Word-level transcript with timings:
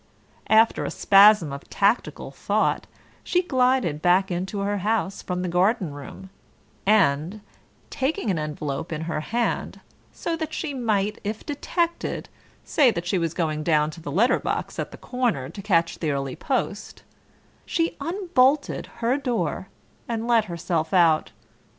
After 0.49 0.83
a 0.83 0.89
spasm 0.89 1.53
of 1.53 1.69
tactical 1.69 2.31
thought 2.31 2.87
she 3.23 3.43
glided 3.43 4.01
back 4.01 4.31
into 4.31 4.61
her 4.61 4.79
house 4.79 5.21
from 5.21 5.43
the 5.43 5.47
garden 5.47 5.93
room, 5.93 6.31
and, 6.87 7.39
taking 7.91 8.31
an 8.31 8.39
envelope 8.39 8.91
in 8.91 9.01
her 9.01 9.19
hand, 9.19 9.79
so 10.11 10.35
that 10.37 10.55
she 10.55 10.73
might, 10.73 11.21
if 11.23 11.45
detected, 11.45 12.29
say 12.65 12.89
that 12.89 13.05
she 13.05 13.19
was 13.19 13.35
going 13.35 13.61
down 13.61 13.91
to 13.91 14.01
the 14.01 14.11
letter 14.11 14.39
box 14.39 14.79
at 14.79 14.89
the 14.89 14.97
corner 14.97 15.49
to 15.49 15.61
catch 15.61 15.99
the 15.99 16.09
early 16.09 16.35
post, 16.35 17.03
she 17.63 17.95
unbolted 18.01 18.87
her 19.05 19.17
door 19.19 19.67
and 20.09 20.25
let 20.27 20.45
herself 20.45 20.95
out. 20.95 21.29